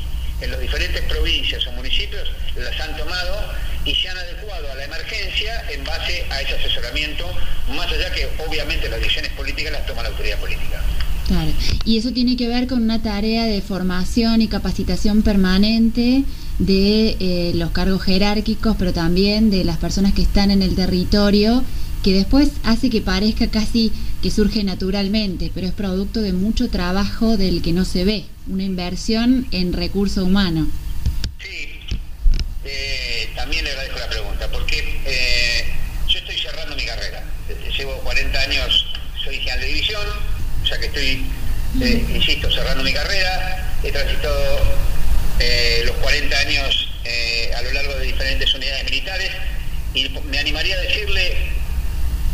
en 0.40 0.50
las 0.50 0.61
diferentes 0.61 1.02
provincias 1.02 1.66
o 1.66 1.73
municipios, 1.73 2.30
las 2.56 2.80
han 2.80 2.97
tomado 2.97 3.52
y 3.85 3.94
se 3.94 4.09
han 4.09 4.16
adecuado 4.16 4.70
a 4.73 4.75
la 4.75 4.85
emergencia 4.85 5.64
en 5.70 5.85
base 5.85 6.25
a 6.30 6.40
ese 6.40 6.54
asesoramiento, 6.54 7.26
más 7.75 7.90
allá 7.92 8.11
que 8.12 8.28
obviamente 8.47 8.88
las 8.88 9.00
decisiones 9.00 9.32
políticas 9.32 9.73
las 9.73 9.87
toma 9.87 10.02
la 10.02 10.09
autoridad 10.09 10.38
política. 10.38 10.82
Claro, 11.26 11.52
y 11.85 11.99
eso 11.99 12.12
tiene 12.12 12.37
que 12.37 12.49
ver 12.49 12.66
con 12.66 12.82
una 12.82 13.02
tarea 13.02 13.44
de 13.44 13.61
formación 13.61 14.42
y 14.42 14.49
capacitación 14.49 15.23
permanente 15.23 16.25
de 16.59 17.16
eh, 17.20 17.52
los 17.54 17.70
cargos 17.70 18.02
jerárquicos, 18.02 18.76
pero 18.78 18.92
también 18.92 19.50
de 19.50 19.64
las 19.64 19.78
personas 19.78 20.12
que 20.12 20.23
están 20.23 20.50
en 20.50 20.62
el 20.62 20.75
territorio, 20.75 21.62
que 22.02 22.12
después 22.12 22.50
hace 22.64 22.88
que 22.88 23.00
parezca 23.00 23.50
casi 23.50 23.92
que 24.23 24.30
surge 24.30 24.64
naturalmente, 24.64 25.50
pero 25.54 25.66
es 25.66 25.73
producto 25.73 26.21
de 26.23 26.33
mucho 26.33 26.69
trabajo 26.71 27.37
del 27.37 27.62
que 27.62 27.73
no 27.73 27.85
se 27.85 28.04
ve, 28.04 28.25
una 28.49 28.64
inversión 28.64 29.47
en 29.50 29.73
recurso 29.73 30.25
humano. 30.25 30.66
Sí, 31.38 31.69
eh, 32.64 33.28
también 33.35 33.64
le 33.64 33.71
agradezco 33.71 33.99
la 33.99 34.09
pregunta, 34.09 34.49
porque 34.50 35.00
eh, 35.04 35.64
yo 36.09 36.19
estoy 36.19 36.38
cerrando 36.38 36.75
mi 36.75 36.85
carrera. 36.85 37.23
Llevo 37.76 37.95
40 37.99 38.40
años, 38.40 38.87
soy 39.23 39.37
general 39.37 39.61
de 39.61 39.66
división, 39.66 40.07
o 40.62 40.66
sea 40.66 40.78
que 40.78 40.87
estoy, 40.87 41.25
eh, 41.83 42.07
insisto, 42.14 42.50
cerrando 42.50 42.83
mi 42.83 42.92
carrera. 42.92 43.78
He 43.83 43.92
transitado 43.92 44.80
los 45.87 45.97
40 45.97 46.38
años 46.38 46.88
a 47.57 47.62
lo 47.62 47.73
largo 47.73 47.95
de 47.95 48.07
diferentes 48.07 48.54
unidades 48.54 48.85
militares 48.85 49.30
y 49.95 50.09
me 50.30 50.38
animaría 50.38 50.76
a 50.76 50.80
decirle 50.80 51.59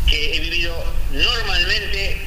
que 0.07 0.37
he 0.37 0.41
vivido 0.41 0.75
normalmente 1.11 2.19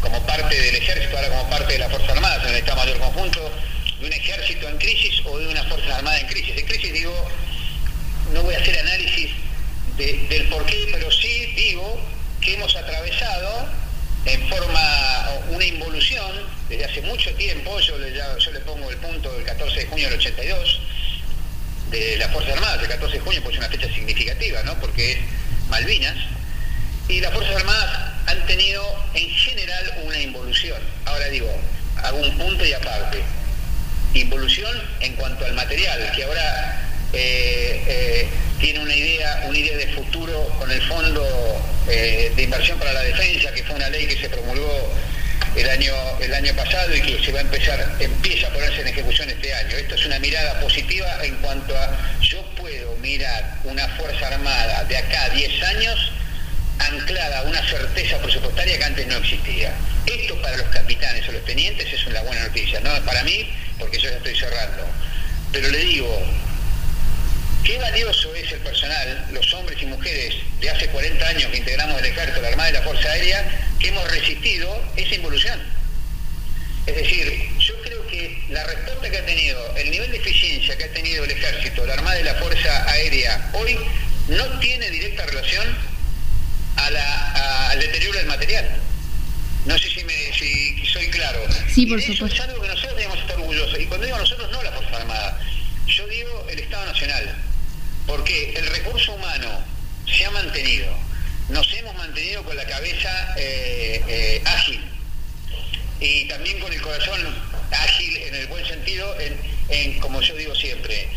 como 0.00 0.24
parte 0.26 0.60
del 0.60 0.76
ejército, 0.76 1.16
ahora 1.16 1.28
como 1.28 1.50
parte 1.50 1.72
de 1.74 1.78
las 1.80 1.90
Fuerzas 1.90 2.10
Armadas, 2.10 2.42
en 2.44 2.50
el 2.50 2.56
Estado 2.56 2.76
Mayor 2.76 2.98
Conjunto, 2.98 3.52
de 4.00 4.06
un 4.06 4.12
ejército 4.12 4.68
en 4.68 4.78
crisis 4.78 5.20
o 5.24 5.38
de 5.38 5.48
una 5.48 5.64
Fuerzas 5.64 5.90
Armadas 5.90 6.20
en 6.22 6.26
crisis. 6.28 6.56
En 6.56 6.66
crisis 6.66 6.92
digo, 6.92 7.28
no 8.32 8.42
voy 8.42 8.54
a 8.54 8.58
hacer 8.58 8.78
análisis 8.78 9.30
del 9.96 10.44
por 10.48 10.64
qué, 10.66 10.88
pero 10.92 11.10
sí 11.10 11.52
digo 11.56 12.00
que 12.40 12.54
hemos 12.54 12.74
atravesado 12.76 13.68
en 14.24 14.48
forma 14.48 15.28
una 15.50 15.64
involución 15.64 16.30
desde 16.68 16.84
hace 16.84 17.02
mucho 17.02 17.32
tiempo, 17.34 17.80
yo 17.80 17.98
le, 17.98 18.12
yo 18.12 18.50
le 18.52 18.60
pongo 18.60 18.90
el 18.90 18.96
punto 18.98 19.32
del 19.32 19.44
14 19.44 19.80
de 19.80 19.86
junio 19.86 20.08
del 20.08 20.18
82, 20.18 20.80
de 21.90 22.16
las 22.18 22.30
Fuerzas 22.30 22.54
Armadas, 22.54 22.82
el 22.82 22.88
14 22.88 23.14
de 23.14 23.20
junio 23.20 23.42
pues 23.42 23.54
es 23.54 23.58
una 23.58 23.68
fecha 23.68 23.92
significativa, 23.92 24.62
¿no? 24.62 24.78
porque 24.78 25.12
es 25.12 25.18
Malvinas, 25.68 26.16
y 27.08 27.20
las 27.20 27.32
Fuerzas 27.32 27.56
Armadas 27.56 28.12
han 28.26 28.46
tenido 28.46 28.82
en 29.14 29.30
general 29.30 29.94
una 30.04 30.20
involución. 30.20 30.80
Ahora 31.06 31.26
digo, 31.28 31.48
hago 32.02 32.18
un 32.18 32.36
punto 32.36 32.64
y 32.64 32.72
aparte. 32.72 33.22
Involución 34.14 34.80
en 35.00 35.14
cuanto 35.14 35.44
al 35.44 35.54
material, 35.54 36.12
que 36.14 36.24
ahora 36.24 36.80
eh, 37.12 37.82
eh, 37.86 38.28
tiene 38.60 38.80
una 38.80 38.94
idea, 38.94 39.44
una 39.46 39.58
idea 39.58 39.76
de 39.76 39.88
futuro 39.88 40.48
con 40.58 40.70
el 40.70 40.82
Fondo 40.82 41.24
eh, 41.88 42.32
de 42.34 42.42
Inversión 42.42 42.78
para 42.78 42.92
la 42.92 43.02
Defensa, 43.02 43.52
que 43.52 43.62
fue 43.64 43.76
una 43.76 43.88
ley 43.88 44.06
que 44.06 44.20
se 44.20 44.28
promulgó 44.28 44.92
el 45.56 45.68
año, 45.70 45.94
el 46.20 46.34
año 46.34 46.54
pasado 46.54 46.94
y 46.94 47.00
que 47.00 47.24
se 47.24 47.32
va 47.32 47.38
a 47.38 47.42
empezar, 47.42 47.96
empieza 48.00 48.48
a 48.48 48.50
ponerse 48.50 48.82
en 48.82 48.88
ejecución 48.88 49.30
este 49.30 49.52
año. 49.54 49.76
Esto 49.76 49.94
es 49.94 50.06
una 50.06 50.18
mirada 50.18 50.60
positiva 50.60 51.24
en 51.24 51.34
cuanto 51.36 51.76
a 51.76 51.96
yo 52.20 52.42
puedo 52.56 52.96
mirar 52.96 53.56
una 53.64 53.88
Fuerza 53.96 54.28
Armada 54.28 54.84
de 54.84 54.96
acá 54.96 55.24
a 55.24 55.30
10 55.30 55.62
años 55.62 56.12
anclada 56.88 57.42
una 57.42 57.66
certeza 57.68 58.18
presupuestaria 58.18 58.78
que 58.78 58.84
antes 58.84 59.06
no 59.06 59.16
existía. 59.16 59.72
Esto 60.06 60.40
para 60.40 60.56
los 60.56 60.68
capitanes 60.68 61.28
o 61.28 61.32
los 61.32 61.44
tenientes 61.44 61.92
es 61.92 62.06
una 62.06 62.20
buena 62.22 62.42
noticia, 62.42 62.80
no 62.80 62.90
para 63.04 63.22
mí, 63.24 63.48
porque 63.78 63.98
yo 63.98 64.10
ya 64.10 64.16
estoy 64.16 64.36
cerrando. 64.36 64.84
Pero 65.52 65.70
le 65.70 65.78
digo, 65.78 66.22
qué 67.64 67.78
valioso 67.78 68.34
es 68.34 68.52
el 68.52 68.60
personal, 68.60 69.26
los 69.32 69.52
hombres 69.54 69.80
y 69.82 69.86
mujeres 69.86 70.34
de 70.60 70.70
hace 70.70 70.88
40 70.88 71.28
años 71.28 71.50
que 71.50 71.58
integramos 71.58 71.98
el 71.98 72.06
ejército, 72.06 72.40
la 72.40 72.48
Armada 72.48 72.70
y 72.70 72.72
la 72.72 72.82
Fuerza 72.82 73.10
Aérea, 73.10 73.44
que 73.78 73.88
hemos 73.88 74.10
resistido 74.10 74.82
esa 74.96 75.14
involución. 75.14 75.60
Es 76.86 76.96
decir, 76.96 77.50
yo 77.58 77.74
creo 77.82 78.06
que 78.06 78.42
la 78.48 78.64
respuesta 78.64 79.10
que 79.10 79.18
ha 79.18 79.26
tenido, 79.26 79.76
el 79.76 79.90
nivel 79.90 80.10
de 80.10 80.16
eficiencia 80.16 80.76
que 80.76 80.84
ha 80.84 80.92
tenido 80.92 81.24
el 81.24 81.30
ejército, 81.30 81.84
la 81.84 81.94
Armada 81.94 82.18
y 82.20 82.24
la 82.24 82.34
Fuerza 82.36 82.90
Aérea 82.90 83.50
hoy 83.52 83.78
no 84.28 84.58
tiene 84.58 84.90
directa 84.90 85.26
relación 85.26 85.87
al 86.86 87.80
deterioro 87.80 88.18
del 88.18 88.26
material. 88.26 88.80
No 89.66 89.78
sé 89.78 89.90
si, 89.90 90.04
me, 90.04 90.14
si 90.32 90.86
soy 90.86 91.08
claro. 91.08 91.40
Sí, 91.74 91.86
por 91.86 92.00
supuesto. 92.00 92.26
es 92.26 92.40
algo 92.40 92.62
que 92.62 92.68
nosotros 92.68 92.96
debemos 92.96 93.18
estar 93.18 93.36
orgullosos. 93.36 93.78
Y 93.78 93.86
cuando 93.86 94.06
digo 94.06 94.18
nosotros, 94.18 94.50
no 94.50 94.62
la 94.62 94.72
Fuerza 94.72 94.96
Armada. 94.96 95.40
Yo 95.86 96.06
digo 96.06 96.46
el 96.50 96.58
Estado 96.58 96.86
Nacional. 96.86 97.36
Porque 98.06 98.54
el 98.56 98.66
recurso 98.66 99.12
humano 99.12 99.62
se 100.06 100.24
ha 100.24 100.30
mantenido. 100.30 100.88
Nos 101.50 101.70
hemos 101.74 101.94
mantenido 101.96 102.42
con 102.44 102.56
la 102.56 102.64
cabeza 102.64 103.34
eh, 103.36 104.02
eh, 104.08 104.42
ágil. 104.46 104.80
Y 106.00 106.24
también 106.28 106.58
con 106.60 106.72
el 106.72 106.80
corazón 106.80 107.20
ágil 107.70 108.16
en 108.16 108.34
el 108.36 108.46
buen 108.46 108.64
sentido, 108.64 109.14
en, 109.68 110.00
como 110.00 110.22
yo 110.22 110.34
digo 110.36 110.54
siempre. 110.54 111.08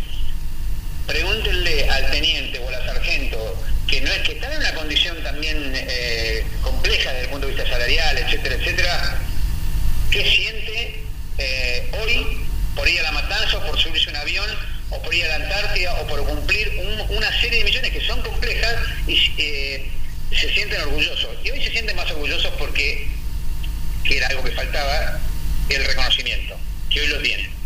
Pregúntenle 1.11 1.89
al 1.89 2.09
teniente 2.09 2.57
o 2.59 2.69
a 2.69 2.71
la 2.71 2.85
sargento 2.85 3.61
que 3.85 3.99
no 3.99 4.09
es 4.13 4.19
que 4.19 4.31
están 4.31 4.49
en 4.53 4.59
una 4.59 4.73
condición 4.75 5.21
también 5.23 5.73
eh, 5.75 6.41
compleja 6.61 7.11
desde 7.11 7.25
el 7.25 7.29
punto 7.31 7.47
de 7.47 7.53
vista 7.53 7.69
salarial, 7.69 8.17
etcétera, 8.17 8.55
etcétera, 8.55 9.19
¿qué 10.09 10.23
siente 10.23 11.03
eh, 11.37 11.91
hoy 12.01 12.45
por 12.77 12.87
ir 12.87 13.01
a 13.01 13.03
la 13.03 13.11
matanza 13.11 13.57
o 13.57 13.65
por 13.65 13.77
subirse 13.77 14.09
un 14.09 14.15
avión 14.15 14.49
o 14.89 15.01
por 15.01 15.13
ir 15.13 15.25
a 15.25 15.37
la 15.37 15.43
Antártida 15.43 15.95
o 15.95 16.07
por 16.07 16.25
cumplir 16.25 16.71
una 17.09 17.41
serie 17.41 17.59
de 17.59 17.65
misiones 17.65 17.91
que 17.91 18.07
son 18.07 18.21
complejas 18.21 18.73
y 19.05 19.19
eh, 19.37 19.91
se 20.31 20.53
sienten 20.53 20.79
orgullosos? 20.79 21.35
Y 21.43 21.51
hoy 21.51 21.61
se 21.61 21.71
sienten 21.71 21.97
más 21.97 22.09
orgullosos 22.11 22.53
porque, 22.57 23.09
que 24.05 24.15
era 24.15 24.27
algo 24.27 24.45
que 24.45 24.51
faltaba, 24.51 25.19
el 25.67 25.83
reconocimiento, 25.83 26.57
que 26.89 27.01
hoy 27.01 27.07
lo 27.07 27.21
tienen. 27.21 27.60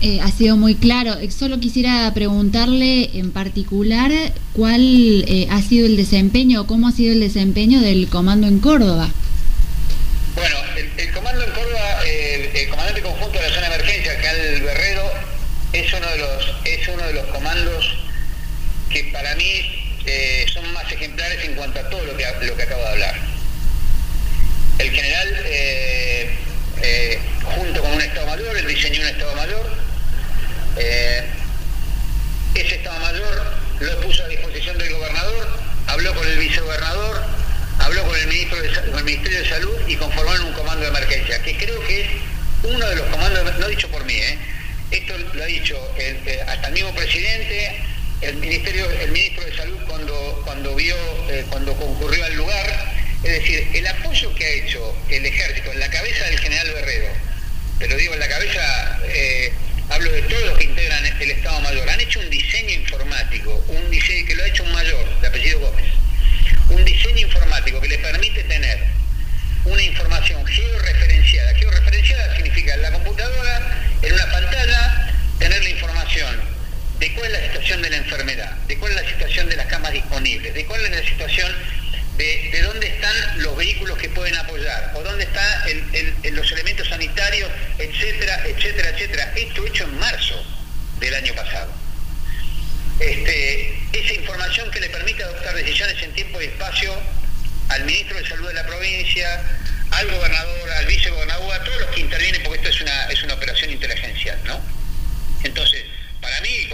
Eh, 0.00 0.20
ha 0.22 0.30
sido 0.30 0.56
muy 0.56 0.76
claro. 0.76 1.16
Solo 1.30 1.58
quisiera 1.58 2.12
preguntarle 2.14 3.10
en 3.14 3.32
particular 3.32 4.12
cuál 4.52 5.24
eh, 5.26 5.48
ha 5.50 5.60
sido 5.60 5.86
el 5.86 5.96
desempeño, 5.96 6.68
cómo 6.68 6.86
ha 6.86 6.92
sido 6.92 7.12
el 7.12 7.20
desempeño 7.20 7.80
del 7.80 8.08
comando 8.08 8.46
en 8.46 8.60
Córdoba. 8.60 9.10
Bueno, 10.36 10.56
el, 10.76 11.12
comando 11.12 11.42
en 11.42 11.50
Córdoba, 11.50 12.04
el 12.06 12.68
comandante 12.68 13.02
conjunto 13.02 13.38
de 13.40 13.48
la 13.48 13.54
zona 13.54 13.68
de 13.70 13.74
emergencia, 13.74 14.12
el 14.12 14.62
Berrero, 14.62 15.10
es 15.72 15.92
uno 15.92 16.06
de 16.06 16.18
los, 16.18 16.54
es 16.64 16.88
uno 16.88 17.02
de 17.02 17.12
los 17.14 17.26
comandos 17.26 17.98
que 18.90 19.02
para 19.12 19.34
mí 19.34 19.62
eh, 20.06 20.46
son 20.54 20.72
más 20.74 20.90
ejemplares 20.92 21.44
en 21.44 21.56
cuanto 21.56 21.80
a 21.80 21.90
todo 21.90 22.04
lo 22.04 22.16
que, 22.16 22.24
lo 22.46 22.56
que 22.56 22.62
acabo 22.62 22.82
de 22.82 22.88
hablar. 22.88 23.14
El 24.78 24.90
general, 24.92 25.28
junto 27.42 27.82
con 27.82 27.90
un 27.90 28.00
Estado 28.00 28.26
Mayor, 28.28 28.56
él 28.56 28.66
diseñó 28.68 29.00
un 29.00 29.08
Estado 29.08 29.34
Mayor, 29.34 29.88
eh, 30.78 31.24
ese 32.54 32.76
Estado 32.76 33.00
Mayor 33.00 33.42
lo 33.80 34.00
puso 34.00 34.22
a 34.22 34.28
disposición 34.28 34.78
del 34.78 34.92
gobernador, 34.92 35.48
habló 35.88 36.14
con 36.14 36.26
el 36.26 36.38
vicegobernador, 36.38 37.22
habló 37.80 38.04
con 38.04 38.16
el, 38.16 38.26
ministro 38.28 38.58
el 38.62 39.04
Ministerio 39.04 39.40
de 39.40 39.48
Salud 39.48 39.76
y 39.88 39.96
conformaron 39.96 40.46
un 40.46 40.52
comando 40.52 40.82
de 40.82 40.88
emergencia, 40.88 41.42
que 41.42 41.47
creo 41.58 41.80
que 41.86 42.00
es 42.02 42.06
uno 42.62 42.88
de 42.88 42.96
los 42.96 43.06
comandos, 43.08 43.58
no 43.58 43.68
dicho 43.68 43.88
por 43.88 44.04
mí, 44.04 44.14
¿eh? 44.14 44.38
esto 44.90 45.16
lo 45.18 45.42
ha 45.42 45.46
dicho 45.46 45.76
eh, 45.98 46.40
hasta 46.46 46.68
el 46.68 46.74
mismo 46.74 46.94
presidente, 46.94 47.76
el 48.20 48.36
ministerio, 48.36 48.90
el 48.90 49.12
ministro 49.12 49.44
de 49.44 49.56
Salud 49.56 49.78
cuando, 49.86 50.42
cuando 50.44 50.74
vio, 50.74 50.96
cuando 51.50 51.74
concurrió 51.76 52.24
al 52.24 52.34
lugar, 52.34 52.94
es 53.22 53.32
decir, 53.32 53.68
el 53.74 53.86
apoyo 53.86 54.34
que 54.34 54.44
ha 54.44 54.50
hecho 54.50 54.96
el 55.08 55.24
ejército 55.24 55.72
en 55.72 55.80
la 55.80 55.90
cabeza 55.90 56.24
del 56.24 56.38
general 56.38 56.66
Guerrero, 56.72 57.08
pero 57.78 57.96
digo 57.96 58.14
en 58.14 58.20
la 58.20 58.28
cabeza 58.28 58.98
hablo 59.90 60.10
de 60.10 60.22
todos 60.22 60.42
los 60.46 60.58
que 60.58 60.64
integran 60.64 61.04
el 61.06 61.30
Estado 61.30 61.60
Mayor, 61.60 61.88
han 61.88 62.00
hecho 62.00 62.20
un 62.20 62.30
diseño 62.30 62.70
informático, 62.70 63.64
un 63.68 63.90
diseño 63.90 64.26
que 64.26 64.34
lo 64.34 64.44
ha 64.44 64.48
hecho 64.48 64.62
un 64.64 64.72
mayor, 64.72 65.20
de 65.20 65.26
apellido 65.26 65.60
Gómez, 65.60 65.86
un 66.70 66.84
diseño 66.84 67.26
informático 67.26 67.80
que 67.80 67.88
le 67.88 67.98
permite 67.98 68.37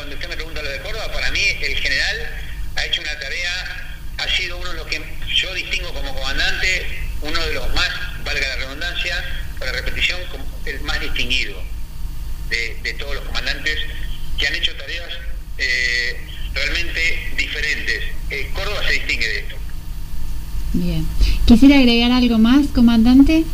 cuando 0.05 0.17
usted 0.17 0.29
me 0.29 0.37
pregunta 0.37 0.61
lo 0.61 0.69
de 0.69 0.81
Córdoba, 0.81 1.11
para 1.15 1.31
mí 1.31 1.41
el 1.63 1.77
general 1.77 2.17
ha 2.77 2.85
hecho 2.85 3.01
una 3.01 3.19
tarea 3.19 3.97
ha 4.19 4.37
sido 4.37 4.59
uno 4.59 4.69
de 4.69 4.77
los 4.77 4.87
que 4.87 5.03
yo 5.35 5.55
distingo 5.55 5.95
como 5.95 6.15
comandante, 6.15 6.87
uno 7.23 7.41
de 7.41 7.55
los 7.55 7.75
más, 7.75 7.89
valga 8.23 8.47
la 8.49 8.57
redundancia, 8.57 9.17
para 9.59 9.73
repetición, 9.73 10.21
el 10.67 10.81
más 10.83 11.01
distinguido 11.01 11.59
de, 12.51 12.95
todos 12.99 13.15
los 13.15 13.25
comandantes 13.25 13.79
que 14.39 14.47
han 14.47 14.55
hecho 14.55 14.77
tareas 14.77 15.09
eh, 15.57 16.21
realmente 16.53 17.33
diferentes. 17.39 18.03
Eh, 18.29 18.51
Córdoba 18.53 18.87
se 18.87 18.93
distingue 18.93 19.27
de 19.27 19.39
esto. 19.39 19.57
Bien. 20.75 21.07
¿Quisiera 21.47 21.79
agregar 21.79 22.13
algo 22.13 22.37
más, 22.37 22.67
comandante? 22.75 23.45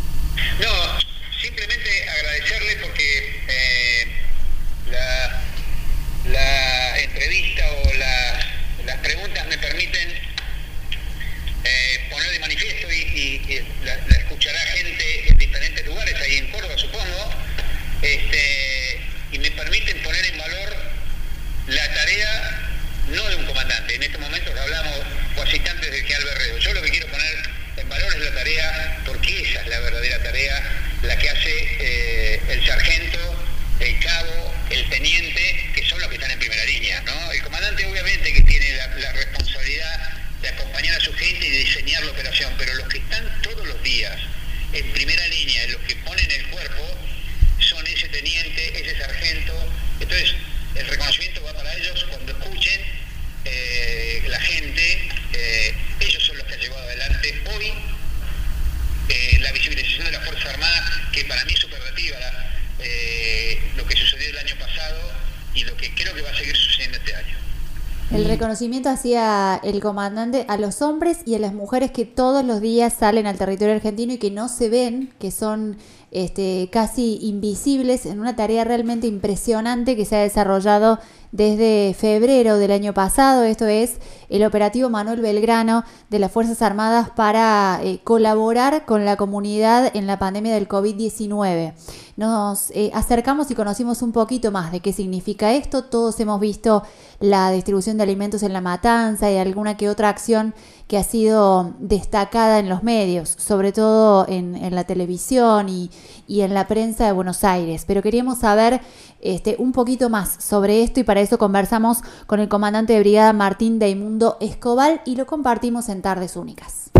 Reconocimiento 68.40 68.88
hacía 68.88 69.61
el 69.62 69.83
comandante 69.83 70.46
a 70.48 70.57
los 70.57 70.81
hombres 70.81 71.18
y 71.26 71.35
a 71.35 71.38
las 71.38 71.53
mujeres 71.53 71.90
que 71.90 72.07
todos 72.07 72.42
los 72.42 72.62
días 72.62 72.94
salen 72.94 73.26
al 73.26 73.37
territorio 73.37 73.74
argentino 73.74 74.14
y 74.14 74.16
que 74.16 74.31
no 74.31 74.48
se 74.48 74.70
ven, 74.70 75.12
que 75.18 75.31
son 75.31 75.76
este, 76.11 76.70
casi 76.72 77.18
invisibles 77.20 78.07
en 78.07 78.18
una 78.18 78.37
tarea 78.37 78.64
realmente 78.64 79.07
impresionante 79.07 79.94
que 79.94 80.07
se 80.07 80.16
ha 80.16 80.22
desarrollado 80.22 81.00
desde 81.33 81.94
febrero 81.94 82.57
del 82.57 82.72
año 82.72 82.94
pasado. 82.94 83.44
Esto 83.44 83.66
es 83.66 83.98
el 84.31 84.42
operativo 84.42 84.88
Manuel 84.88 85.20
Belgrano 85.20 85.85
de 86.09 86.18
las 86.18 86.33
Fuerzas 86.33 86.62
Armadas 86.62 87.11
para 87.11 87.79
eh, 87.83 88.00
colaborar 88.05 88.87
con 88.87 89.05
la 89.05 89.18
comunidad 89.18 89.94
en 89.94 90.07
la 90.07 90.18
pandemia 90.18 90.55
del 90.55 90.66
COVID-19 90.66 91.74
nos 92.20 92.70
eh, 92.72 92.90
acercamos 92.92 93.50
y 93.50 93.54
conocimos 93.54 94.02
un 94.02 94.12
poquito 94.12 94.52
más 94.52 94.72
de 94.72 94.80
qué 94.80 94.92
significa 94.92 95.54
esto. 95.54 95.85
Todos 95.85 96.20
hemos 96.20 96.38
visto 96.38 96.83
la 97.18 97.50
distribución 97.50 97.96
de 97.96 98.02
alimentos 98.02 98.42
en 98.42 98.52
la 98.52 98.61
matanza 98.61 99.30
y 99.30 99.38
alguna 99.38 99.78
que 99.78 99.88
otra 99.88 100.11
acción 100.11 100.52
que 100.87 100.98
ha 100.98 101.02
sido 101.02 101.72
destacada 101.78 102.59
en 102.59 102.68
los 102.68 102.83
medios, 102.83 103.30
sobre 103.38 103.72
todo 103.72 104.26
en, 104.28 104.74
la 104.74 104.85
televisión 104.85 105.70
y, 105.70 105.90
en 106.28 106.52
la 106.52 106.68
prensa 106.68 107.06
de 107.06 107.12
Buenos 107.12 107.42
Aires. 107.42 107.85
Pero 107.87 108.02
queríamos 108.02 108.40
saber 108.40 108.83
este, 109.22 109.56
un 109.59 109.72
poquito 109.72 110.11
más 110.11 110.37
sobre 110.44 110.83
esto 110.83 111.00
y 111.00 111.04
para 111.04 111.22
eso 111.22 111.38
conversamos 111.38 112.02
con 112.26 112.38
el 112.38 112.50
comandante 112.50 112.92
de 112.92 113.00
brigada 113.00 113.33
Martín 113.33 113.78
Deimundo 113.78 114.37
Escobal 114.40 115.00
y 115.06 115.16
lo 115.16 115.24
compartimos 115.24 115.88
en 115.88 116.02
Tardes 116.02 116.37
Únicas. 116.37 116.90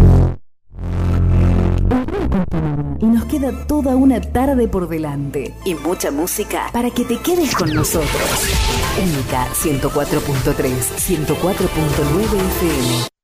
Y 3.01 3.07
nos 3.07 3.25
queda 3.25 3.67
toda 3.67 3.97
una 3.97 4.21
tarde 4.21 4.69
por 4.69 4.89
delante 4.89 5.55
y 5.65 5.75
mucha 5.75 6.11
música 6.11 6.69
para 6.73 6.91
que 6.91 7.05
te 7.05 7.19
quedes 7.19 7.55
con 7.55 7.73
nosotros. 7.75 8.11
Única 9.03 9.47
104.3, 9.47 10.55
104.9 10.55 12.35
FM. 12.35 13.20